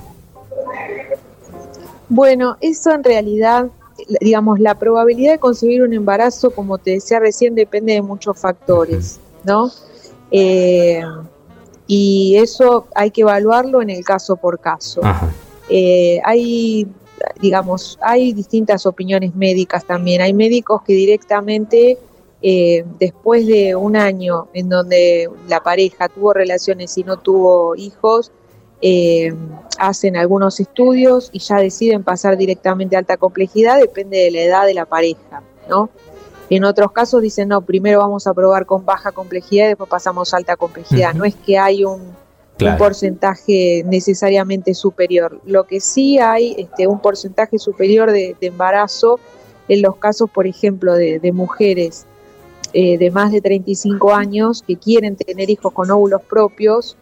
[2.08, 3.66] Bueno, eso en realidad
[4.20, 9.20] digamos, la probabilidad de conseguir un embarazo, como te decía recién, depende de muchos factores,
[9.44, 9.70] ¿no?
[10.30, 11.02] Eh,
[11.86, 15.00] y eso hay que evaluarlo en el caso por caso.
[15.68, 16.86] Eh, hay,
[17.40, 20.20] digamos, hay distintas opiniones médicas también.
[20.20, 21.98] Hay médicos que directamente,
[22.42, 28.32] eh, después de un año en donde la pareja tuvo relaciones y no tuvo hijos,
[28.82, 29.34] eh,
[29.78, 34.66] hacen algunos estudios y ya deciden pasar directamente a alta complejidad, depende de la edad
[34.66, 35.90] de la pareja, ¿no?
[36.48, 40.32] En otros casos dicen, no, primero vamos a probar con baja complejidad y después pasamos
[40.32, 41.12] a alta complejidad.
[41.14, 42.14] No es que hay un,
[42.78, 45.40] porcentaje necesariamente superior.
[45.44, 49.18] Lo que sí hay este, un porcentaje superior de, embarazo
[49.68, 52.06] en los casos, por ejemplo, de, mujeres
[52.72, 56.96] eh, de más de 35 años que quieren tener hijos con óvulos propios,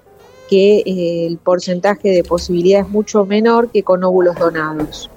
[0.48, 5.10] que eh, el porcentaje de posibilidad es mucho menor que con óvulos donados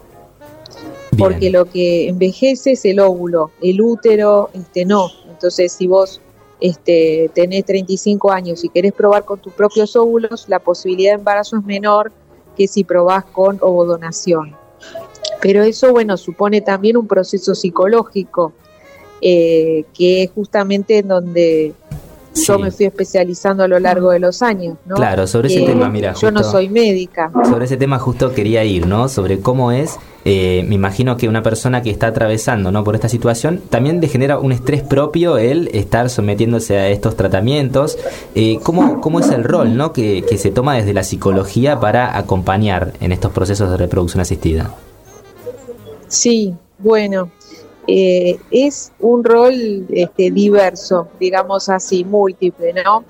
[1.17, 5.09] porque lo que envejece es el óvulo, el útero este no.
[5.29, 6.21] Entonces, si vos
[6.59, 11.57] este, tenés 35 años y querés probar con tus propios óvulos, la posibilidad de embarazo
[11.57, 12.11] es menor
[12.55, 14.55] que si probás con ovodonación.
[15.41, 18.53] Pero eso, bueno, supone también un proceso psicológico,
[19.21, 21.73] eh, que es justamente en donde
[22.45, 24.95] yo me fui especializando a lo largo de los años, ¿no?
[24.95, 26.13] Claro, sobre ese tema, mira.
[26.13, 27.31] yo no soy médica.
[27.49, 29.09] Sobre ese tema justo quería ir, ¿no?
[29.09, 32.83] Sobre cómo es, eh, me imagino que una persona que está atravesando, ¿no?
[32.83, 37.97] Por esta situación, también le genera un estrés propio el estar sometiéndose a estos tratamientos.
[38.35, 39.93] Eh, ¿cómo, ¿Cómo es el rol, ¿no?
[39.93, 44.71] Que, que se toma desde la psicología para acompañar en estos procesos de reproducción asistida?
[46.07, 47.31] Sí, bueno,
[47.87, 53.05] eh, es un rol este, diverso, digamos así, múltiple, ¿no?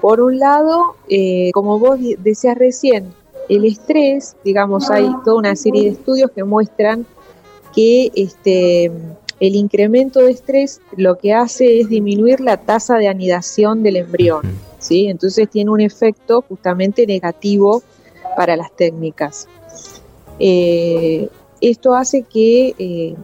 [0.00, 3.12] Por un lado, eh, como vos decías recién,
[3.50, 7.06] el estrés, digamos, hay toda una serie de estudios que muestran
[7.74, 8.86] que este,
[9.38, 14.42] el incremento de estrés lo que hace es disminuir la tasa de anidación del embrión,
[14.78, 15.08] ¿sí?
[15.08, 17.82] Entonces tiene un efecto justamente negativo
[18.34, 19.46] para las técnicas.
[20.38, 21.28] Eh,
[21.60, 23.14] esto hace que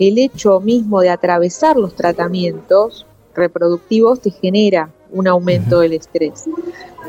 [0.00, 6.46] el hecho mismo de atravesar los tratamientos reproductivos te genera un aumento del estrés.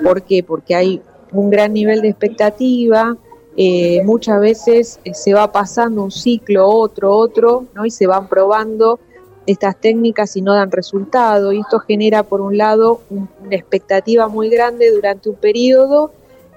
[0.03, 0.43] ¿Por qué?
[0.43, 1.01] Porque hay
[1.31, 3.17] un gran nivel de expectativa,
[3.55, 7.85] eh, muchas veces eh, se va pasando un ciclo, otro, otro, ¿no?
[7.85, 8.99] y se van probando
[9.45, 14.49] estas técnicas y no dan resultado, y esto genera, por un lado, una expectativa muy
[14.49, 16.11] grande durante un periodo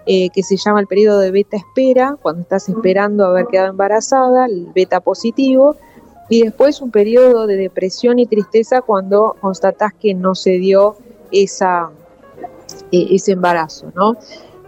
[0.06, 4.46] eh, que se llama el periodo de beta espera, cuando estás esperando haber quedado embarazada,
[4.46, 5.76] el beta positivo,
[6.28, 10.96] y después un periodo de depresión y tristeza cuando constatás que no se dio
[11.30, 11.90] esa,
[12.90, 14.16] e, ese embarazo, ¿no?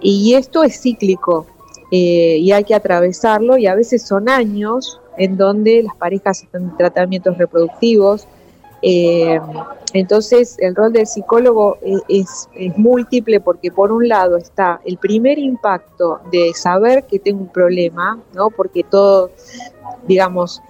[0.00, 1.46] Y esto es cíclico
[1.90, 6.64] eh, y hay que atravesarlo y a veces son años en donde las parejas están
[6.64, 8.26] en tratamientos reproductivos.
[8.82, 9.40] Eh,
[9.94, 14.98] entonces el rol del psicólogo e, es, es, múltiple porque por un lado está el
[14.98, 18.50] primer impacto de saber que tengo un problema, ¿no?
[18.50, 19.30] Porque todo,
[20.06, 20.60] digamos,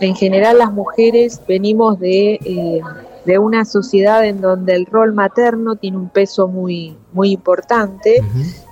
[0.00, 2.80] en general las mujeres venimos eh,
[3.24, 8.22] de, una sociedad en donde el rol materno tiene un peso muy, muy importante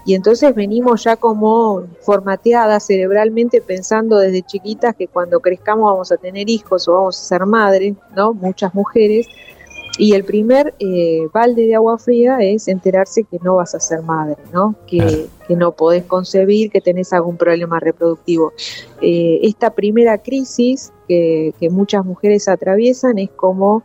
[0.04, 6.16] y entonces venimos ya como formateadas cerebralmente pensando desde chiquitas que cuando crezcamos vamos a
[6.16, 8.32] tener hijos o vamos a ser madres, ¿no?
[8.32, 9.26] Muchas mujeres.
[9.98, 14.02] Y el primer eh, balde de agua fría es enterarse que no vas a ser
[14.02, 14.76] madre, ¿no?
[14.87, 18.52] Que, que no podés concebir, que tenés algún problema reproductivo.
[19.02, 23.82] Eh, esta primera crisis que, muchas mujeres atraviesan es como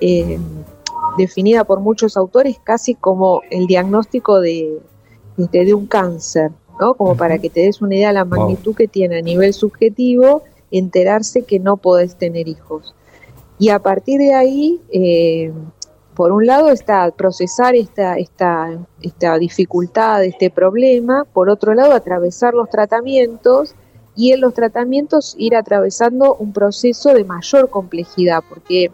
[0.00, 0.38] eh,
[1.18, 4.78] definida por muchos autores casi como el diagnóstico de,
[5.36, 6.94] de, un cáncer, ¿no?
[6.94, 10.42] Como para que te des una idea de la magnitud que tiene a nivel subjetivo
[10.70, 12.94] enterarse que no podés tener hijos.
[13.60, 15.52] Y a partir de ahí, eh,
[16.14, 22.54] por un lado está procesar esta, esta, esta dificultad, este problema, por otro lado atravesar
[22.54, 23.74] los tratamientos
[24.16, 28.90] y en los tratamientos ir atravesando un proceso de mayor complejidad, porque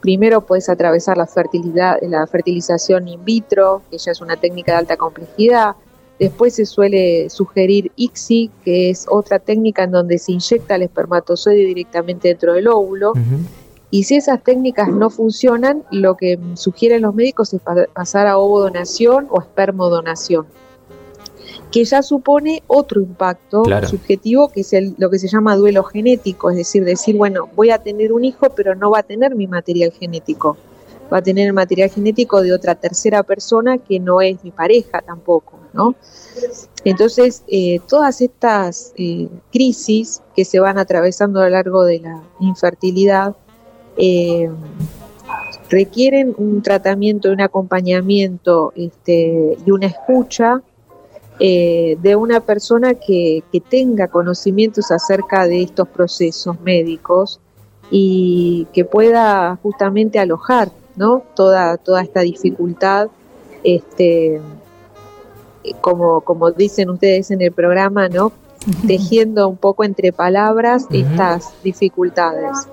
[0.00, 4.78] primero puedes atravesar la fertilidad, la fertilización in vitro, que ya es una técnica de
[4.78, 5.74] alta complejidad,
[6.18, 11.66] Después se suele sugerir ICSI, que es otra técnica en donde se inyecta el espermatozoide
[11.66, 13.12] directamente dentro del óvulo.
[13.90, 17.60] Y si esas técnicas no funcionan, lo que sugieren los médicos es
[17.92, 20.46] pasar a ovodonación o espermodonación,
[21.70, 26.50] que ya supone otro impacto subjetivo, que es el, lo que se llama duelo genético,
[26.50, 29.46] es decir, decir, bueno, voy a tener un hijo, pero no va a tener mi
[29.46, 30.56] material genético,
[31.12, 35.00] va a tener el material genético de otra tercera persona que no es mi pareja
[35.00, 35.94] tampoco, ¿no?
[36.84, 42.22] Entonces, eh, todas estas eh, crisis que se van atravesando a lo largo de la
[42.40, 43.36] infertilidad,
[43.96, 44.50] eh,
[45.68, 50.62] requieren un tratamiento, un acompañamiento este, y una escucha
[51.38, 57.40] eh, de una persona que, que, tenga conocimientos acerca de estos procesos médicos
[57.90, 61.22] y que pueda justamente alojar ¿no?
[61.34, 63.08] toda, toda esta dificultad,
[63.62, 64.40] este,
[65.80, 68.32] como, como dicen ustedes en el programa, ¿no?
[68.86, 72.66] tejiendo un poco entre palabras estas dificultades.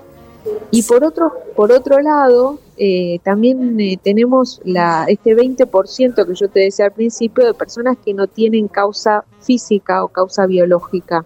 [0.70, 6.48] Y por otro, por otro lado, eh, también eh, tenemos la, este 20% que yo
[6.48, 11.24] te decía al principio de personas que no tienen causa física o causa biológica.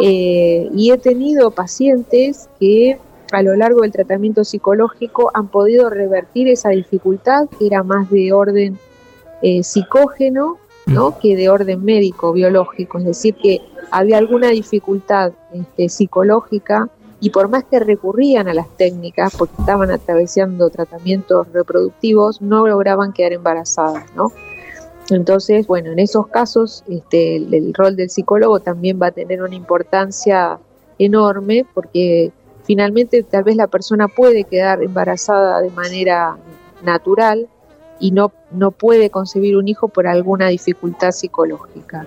[0.00, 2.98] Eh, y he tenido pacientes que
[3.32, 8.32] a lo largo del tratamiento psicológico han podido revertir esa dificultad, que era más de
[8.32, 8.78] orden
[9.62, 11.18] psicógeno ¿no?
[11.18, 12.98] que de orden médico, biológico.
[12.98, 16.88] Es decir, que había alguna dificultad este, psicológica
[17.24, 23.14] y por más que recurrían a las técnicas, porque estaban atravesando tratamientos reproductivos, no lograban
[23.14, 24.30] quedar embarazadas, ¿no?
[25.08, 29.54] Entonces, bueno, en esos casos este, el, rol del psicólogo también va a tener una
[29.54, 30.58] importancia
[30.98, 32.30] enorme porque
[32.64, 36.36] finalmente tal vez la persona puede quedar embarazada de manera
[36.82, 37.48] natural
[38.00, 42.06] y no, no puede concebir un hijo por alguna dificultad psicológica.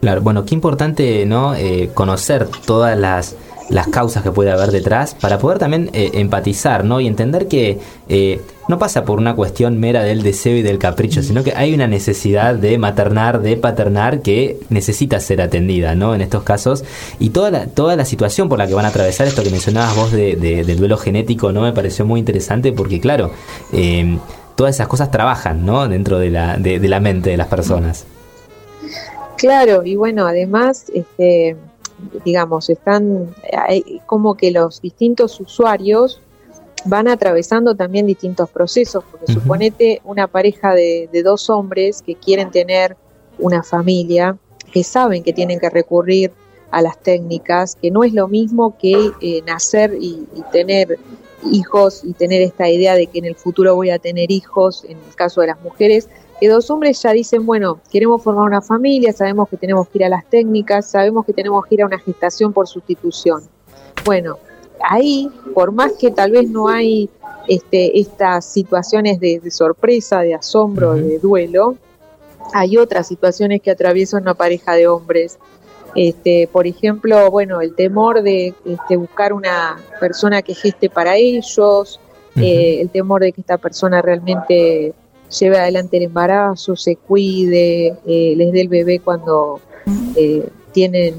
[0.00, 3.36] Claro, bueno, qué importante no eh, conocer todas las
[3.68, 7.00] las causas que puede haber detrás, para poder también eh, empatizar, ¿no?
[7.00, 11.22] Y entender que eh, no pasa por una cuestión mera del deseo y del capricho,
[11.22, 16.14] sino que hay una necesidad de maternar, de paternar que necesita ser atendida, ¿no?
[16.14, 16.84] En estos casos.
[17.18, 19.96] Y toda la, toda la situación por la que van a atravesar, esto que mencionabas
[19.96, 21.62] vos de, del duelo genético, ¿no?
[21.62, 23.30] Me pareció muy interesante porque, claro,
[23.72, 24.18] eh,
[24.54, 25.88] todas esas cosas trabajan, ¿no?
[25.88, 28.04] Dentro de la, de, de la mente de las personas.
[29.36, 31.56] Claro, y bueno, además, este
[32.24, 33.34] digamos, están
[34.06, 36.20] como que los distintos usuarios
[36.86, 42.96] van atravesando también distintos procesos, porque suponete una pareja de, dos hombres que quieren tener
[43.38, 44.38] una familia,
[44.72, 46.32] que saben que tienen que recurrir
[46.70, 50.98] a las técnicas, que no es lo mismo que eh, nacer y, tener
[51.50, 54.98] hijos y tener esta idea de que en el futuro voy a tener hijos, en
[54.98, 56.08] el caso de las mujeres,
[56.40, 60.04] que dos hombres ya dicen, bueno, queremos formar una familia, sabemos que tenemos que ir
[60.04, 63.42] a las técnicas, sabemos que tenemos que ir a una gestación por sustitución.
[64.04, 64.38] Bueno,
[64.82, 67.08] ahí, por más que tal vez no hay
[67.48, 71.76] este, estas situaciones de, sorpresa, de asombro, de duelo,
[72.52, 75.38] hay otras situaciones que atraviesan una pareja de hombres.
[75.94, 81.98] Este, por ejemplo, bueno, el temor de este, buscar una persona que geste para ellos,
[82.36, 84.92] eh, el temor de que esta persona realmente
[85.28, 89.60] lleve adelante el embarazo, se cuide, eh, les dé el bebé cuando
[90.14, 91.14] eh, tienen,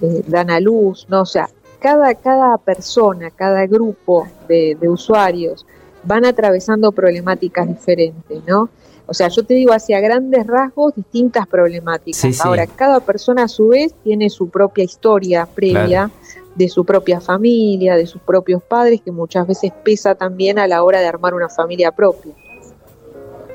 [0.00, 1.22] eh, dan a luz, ¿no?
[1.22, 5.66] O sea, cada, cada persona, cada grupo de, usuarios
[6.04, 8.68] van atravesando problemáticas diferentes, ¿no?
[9.06, 12.40] O sea, yo te digo hacia grandes rasgos distintas problemáticas.
[12.40, 16.10] Ahora, cada persona a su vez tiene su propia historia previa
[16.54, 20.82] de su propia familia, de sus propios padres, que muchas veces pesa también a la
[20.82, 22.32] hora de armar una familia propia.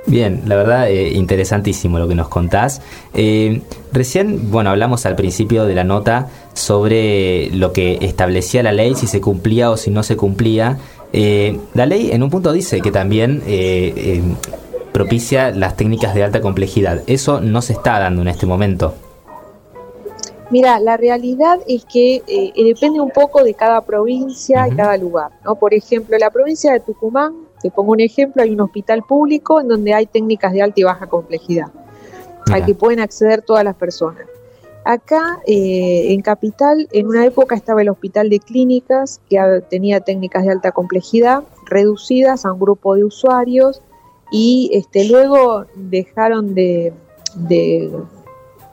[0.08, 2.82] Bien, la verdad, eh, interesantísimo lo que nos contás.
[3.14, 8.96] Eh, recién, bueno, hablamos al principio de la nota sobre lo que establecía la ley,
[8.96, 10.78] si se cumplía o si no se cumplía.
[11.12, 13.44] Eh, la ley en un punto dice que también
[14.94, 17.02] propicia las técnicas de alta complejidad.
[17.06, 18.94] Eso no se está dando en este momento.
[20.52, 22.24] Mira, la realidad es que
[22.56, 25.32] depende un poco de cada provincia y cada lugar.
[25.44, 25.56] ¿no?
[25.56, 29.68] Por ejemplo, la provincia de Tucumán te pongo un ejemplo, hay un hospital público en
[29.68, 31.68] donde hay técnicas de alta y baja complejidad,
[32.50, 34.26] al que pueden acceder todas las personas.
[34.86, 40.46] Acá eh, en Capital, en una época estaba el hospital de clínicas que tenía técnicas
[40.46, 43.82] de alta complejidad reducidas a un grupo de usuarios
[44.32, 46.94] y este, luego dejaron de,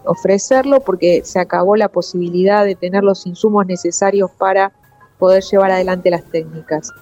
[0.04, 4.70] ofrecerlo porque se acabó la posibilidad de tener los insumos necesarios para
[5.18, 6.92] poder llevar adelante las técnicas.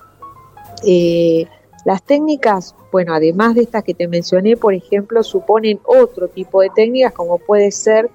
[0.86, 1.46] Eh,
[1.84, 6.70] las técnicas, bueno, además de estas que te mencioné, por ejemplo, suponen otro tipo de
[6.74, 8.10] técnicas como puede ser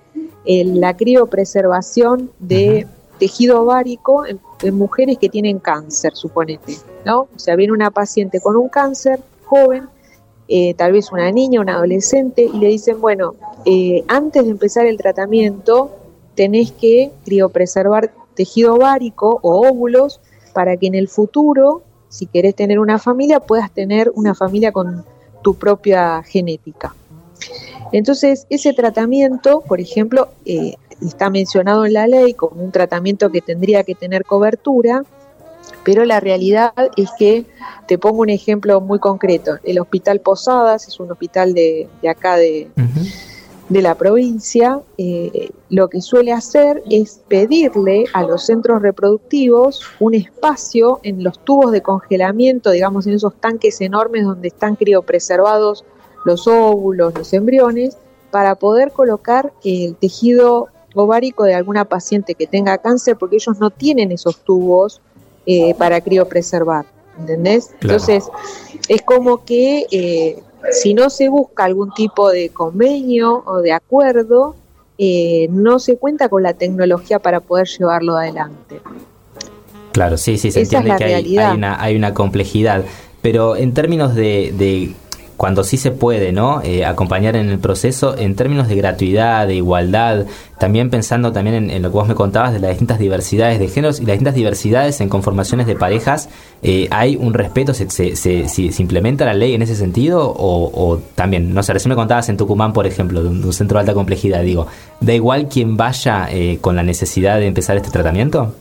[0.45, 2.87] la criopreservación de
[3.19, 4.39] tejido ovárico en,
[4.75, 7.27] mujeres que tienen cáncer, suponete, ¿no?
[7.35, 9.87] O sea, viene una paciente con un cáncer joven,
[10.47, 13.35] eh, tal vez una niña, un adolescente, y le dicen, bueno,
[13.65, 15.91] eh, antes de empezar el tratamiento
[16.35, 20.21] tenés que criopreservar tejido ovárico o óvulos
[20.53, 25.05] para que en el futuro si querés tener una familia, puedas tener una familia con
[25.41, 26.95] tu propia genética.
[27.91, 33.41] Entonces, ese tratamiento, por ejemplo, eh, está mencionado en la ley como un tratamiento que
[33.41, 35.03] tendría que tener cobertura,
[35.83, 37.45] Pero la realidad es que,
[37.87, 42.35] te pongo un ejemplo muy concreto, el Hospital Posadas es un hospital de, de acá
[42.35, 42.69] de,
[43.69, 50.13] de la provincia, eh, lo que suele hacer es pedirle a los centros reproductivos un
[50.13, 55.83] espacio en los tubos de congelamiento, digamos en esos tanques enormes donde están criopreservados
[56.23, 57.97] los óvulos, los embriones,
[58.31, 63.69] para poder colocar el tejido ovárico de alguna paciente que tenga cáncer, porque ellos no
[63.69, 65.01] tienen esos tubos
[65.45, 66.85] eh, para criopreservar,
[67.19, 67.71] ¿entendés?
[67.81, 68.25] Entonces,
[68.87, 74.55] es como que eh, si no se busca algún tipo de convenio o de acuerdo,
[74.97, 78.81] eh, no se cuenta con la tecnología para poder llevarlo adelante.
[79.91, 82.83] Claro, sí, sí, se entiende que hay, una, hay una complejidad.
[83.21, 84.95] Pero en términos de
[85.37, 86.61] cuando sí se puede, ¿no?
[86.63, 90.25] Eh, acompañar en el proceso en términos de gratuidad, de igualdad,
[90.57, 93.99] también pensando también en, lo que vos me contabas de las distintas diversidades de géneros
[93.99, 96.27] y las distintas diversidades en conformaciones de parejas,
[96.63, 97.75] eh, ¿hay un respeto?
[97.75, 97.85] ¿Se,
[98.79, 100.33] implementa la ley en ese sentido?
[100.35, 103.81] O, también, no sé, recién me contabas en Tucumán, por ejemplo, de un, centro de
[103.81, 104.65] alta complejidad, digo,
[104.99, 108.53] ¿da igual quien vaya eh, con la necesidad de empezar este tratamiento?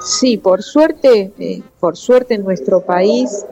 [0.00, 1.30] Sí, por suerte,
[1.78, 3.44] por suerte en nuestro país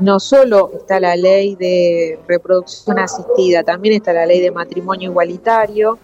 [0.00, 5.98] no solo está la ley de reproducción asistida, también está la ley de matrimonio igualitario.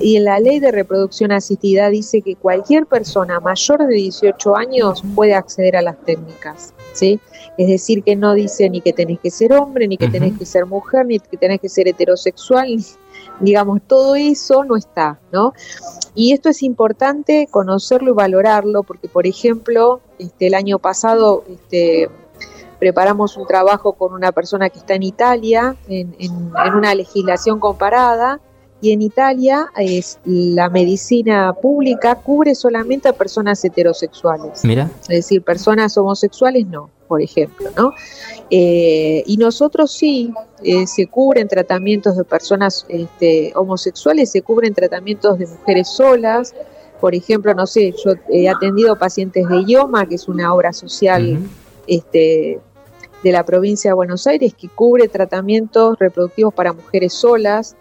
[0.00, 5.02] Y en la ley de reproducción asistida dice que cualquier persona mayor de 18 años
[5.14, 6.72] puede acceder a las técnicas.
[6.92, 7.20] ¿sí?
[7.58, 10.46] Es decir, que no dice ni que tenés que ser hombre, ni que tenés que
[10.46, 12.78] ser mujer, ni que tenés que ser heterosexual,
[13.40, 15.52] digamos, todo eso no está, ¿no?
[16.14, 22.08] Y esto es importante conocerlo y valorarlo, porque, por ejemplo, este, el año pasado, este,
[22.78, 26.14] preparamos un trabajo con una persona que está en Italia, en,
[26.74, 28.40] una legislación comparada,
[28.80, 34.64] y en Italia es la medicina pública cubre solamente a personas heterosexuales.
[34.64, 34.90] Mira.
[35.02, 37.92] Es decir, personas homosexuales no, por ejemplo, ¿no?
[38.50, 45.38] Eh, y nosotros sí, eh, se cubren tratamientos de personas este, homosexuales, se cubren tratamientos
[45.38, 46.54] de mujeres solas.
[47.00, 51.38] Por ejemplo, no sé, yo he atendido pacientes de IOMA, que es una obra social
[51.86, 52.60] este,
[53.26, 57.74] de la provincia de Buenos Aires que cubre tratamientos reproductivos para mujeres solas.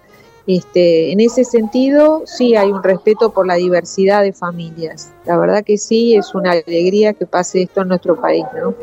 [0.48, 5.12] Este, en ese sentido, sí hay un respeto por la diversidad de familias.
[5.26, 8.44] La verdad que sí, es una alegría que pase esto en nuestro país.
[8.60, 8.74] ¿no?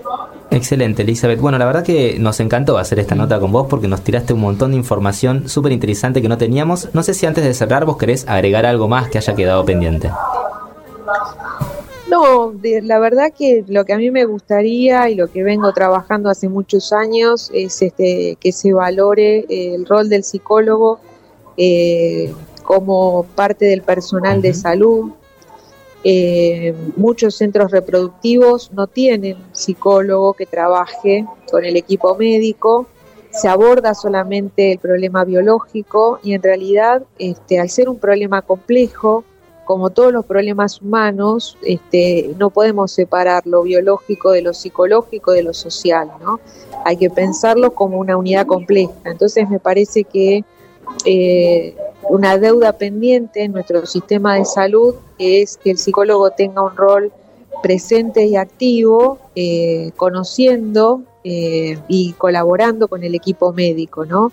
[0.52, 1.40] Excelente, Elizabeth.
[1.40, 4.40] Bueno, la verdad que nos encantó hacer esta nota con vos porque nos tiraste un
[4.40, 6.90] montón de información súper interesante que no teníamos.
[6.94, 10.12] No sé si antes de cerrar vos querés agregar algo más que haya quedado pendiente.
[12.12, 16.28] No, la verdad que lo que a mí me gustaría y lo que vengo trabajando
[16.28, 21.00] hace muchos años es este, que se valore el rol del psicólogo
[21.56, 22.30] eh,
[22.64, 25.12] como parte del personal de salud.
[26.04, 32.88] Eh, muchos centros reproductivos no tienen psicólogo que trabaje con el equipo médico,
[33.30, 39.24] se aborda solamente el problema biológico y en realidad este, al ser un problema complejo,
[39.64, 45.42] como todos los problemas humanos, este, no podemos separar lo biológico de lo psicológico de
[45.42, 46.40] lo social, ¿no?
[46.84, 48.92] Hay que pensarlo como una unidad compleja.
[49.04, 50.44] Entonces me parece que
[51.04, 51.76] eh,
[52.08, 57.12] una deuda pendiente en nuestro sistema de salud es que el psicólogo tenga un rol
[57.62, 64.32] presente y activo, eh, conociendo eh, y colaborando con el equipo médico, ¿no?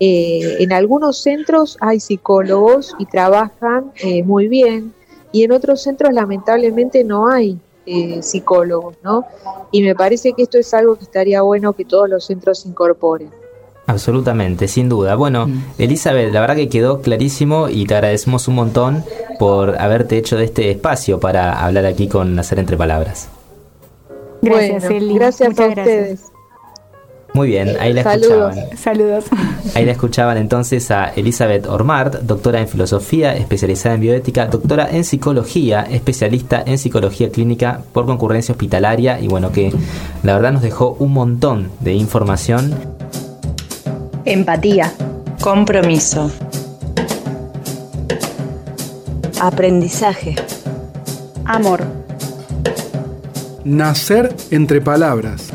[0.00, 4.92] Eh, en algunos centros hay psicólogos y trabajan eh, muy bien
[5.30, 9.24] y en otros centros lamentablemente no hay eh, psicólogos, ¿no?
[9.70, 13.30] Y me parece que esto es algo que estaría bueno que todos los centros incorporen.
[13.86, 15.14] Absolutamente, sin duda.
[15.14, 15.62] Bueno, mm.
[15.78, 19.04] Elizabeth, la verdad que quedó clarísimo y te agradecemos un montón
[19.38, 23.28] por haberte hecho de este espacio para hablar aquí con Nacer Entre Palabras.
[24.40, 26.33] Gracias, Gracias a ustedes.
[27.34, 28.54] Muy bien, ahí la escuchaban.
[28.76, 29.24] Saludos.
[29.74, 35.02] Ahí la escuchaban entonces a Elizabeth Ormart, doctora en filosofía, especializada en bioética, doctora en
[35.02, 39.72] psicología, especialista en psicología clínica por concurrencia hospitalaria y bueno, que
[40.22, 42.72] la verdad nos dejó un montón de información.
[44.24, 44.94] Empatía.
[45.42, 46.30] Compromiso.
[49.40, 50.36] Aprendizaje.
[51.44, 51.82] Amor.
[53.64, 55.53] Nacer entre palabras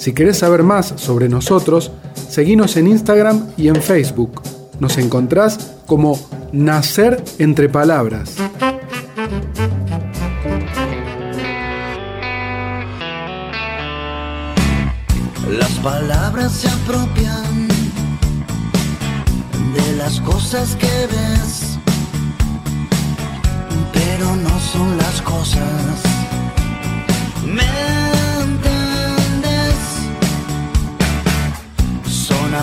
[0.00, 1.92] si querés saber más sobre nosotros,
[2.30, 4.40] seguinos en Instagram y en Facebook.
[4.80, 6.18] Nos encontrás como
[6.52, 8.36] Nacer entre Palabras.
[15.50, 17.68] Las palabras se apropian
[19.74, 21.78] de las cosas que ves,
[23.92, 26.09] pero no son las cosas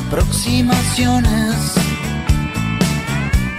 [0.08, 1.56] aproximaciones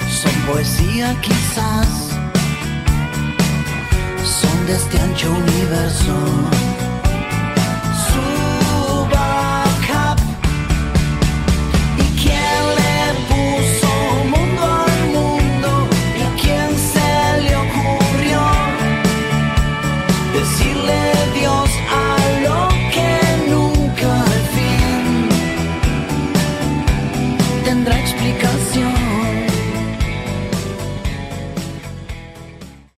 [0.08, 1.88] son poesía quizás,
[4.24, 6.67] son de este ancho universo.